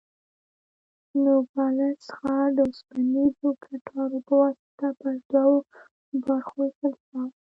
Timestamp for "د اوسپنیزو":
2.57-3.49